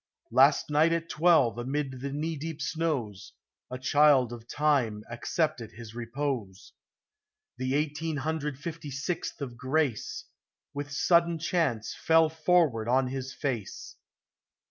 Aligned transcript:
Last 0.31 0.71
night 0.71 0.93
at 0.93 1.09
twelve, 1.09 1.59
amid 1.59 2.01
the 2.01 2.11
knee 2.11 2.35
deep 2.35 2.59
snows, 2.59 3.33
A 3.69 3.77
child 3.77 4.33
of 4.33 4.47
Time 4.47 5.03
accepted 5.11 5.73
his 5.73 5.93
repose,— 5.93 6.73
The 7.59 7.75
eighteen 7.75 8.17
hundred 8.17 8.57
fifty 8.57 8.89
sixth 8.89 9.41
of 9.41 9.57
grace, 9.57 10.25
With 10.73 10.89
sudden 10.91 11.37
chance, 11.37 11.93
fell 11.95 12.29
forward 12.29 12.87
on 12.87 13.09
his 13.09 13.31
face. 13.31 13.95